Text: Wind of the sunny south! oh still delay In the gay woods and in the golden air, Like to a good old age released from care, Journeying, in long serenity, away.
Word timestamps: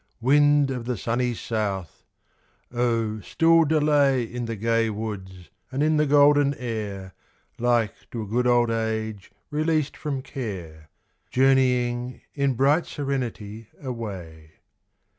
Wind 0.19 0.71
of 0.71 0.85
the 0.85 0.97
sunny 0.97 1.35
south! 1.35 2.07
oh 2.73 3.19
still 3.19 3.65
delay 3.65 4.23
In 4.23 4.45
the 4.45 4.55
gay 4.55 4.89
woods 4.89 5.51
and 5.71 5.83
in 5.83 5.97
the 5.97 6.07
golden 6.07 6.55
air, 6.55 7.13
Like 7.59 7.93
to 8.09 8.23
a 8.23 8.27
good 8.27 8.47
old 8.47 8.71
age 8.71 9.31
released 9.51 9.95
from 9.95 10.23
care, 10.23 10.89
Journeying, 11.29 12.21
in 12.33 12.57
long 12.57 12.83
serenity, 12.83 13.67
away. 13.79 14.53